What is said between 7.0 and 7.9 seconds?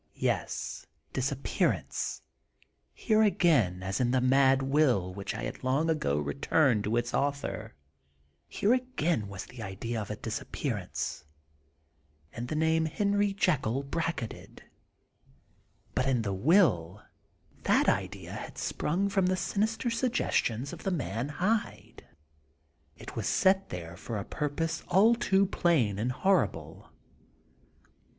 author;